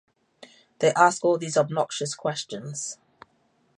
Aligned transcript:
they 0.79 0.91
ask 0.93 1.23
all 1.23 1.37
these 1.37 1.55
obnoxious 1.55 2.15
questions 2.15 2.97